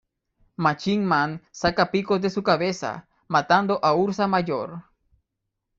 Machine 0.57 1.05
Man 1.05 1.37
saca 1.51 1.91
picos 1.91 2.19
de 2.19 2.31
su 2.31 2.41
cabeza, 2.41 3.07
matando 3.27 3.79
a 3.83 3.93
Ursa 3.93 4.25
Major. 4.25 4.83